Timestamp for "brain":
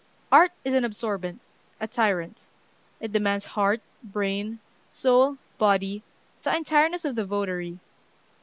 4.03-4.57